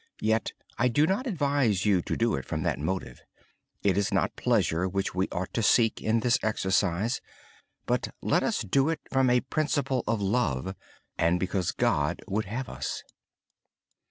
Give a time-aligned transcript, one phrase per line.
[0.21, 3.21] Yet I do not advise you to do it from that motive.
[3.83, 7.21] It is not pleasure which we ought to seek in this exercise.
[8.19, 10.73] Let us do it from a principle of love,
[11.19, 13.03] and because it is God's will for us.